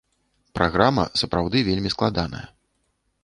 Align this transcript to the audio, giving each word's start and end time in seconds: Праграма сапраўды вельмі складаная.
Праграма 0.59 1.03
сапраўды 1.21 1.57
вельмі 1.69 1.93
складаная. 1.97 2.43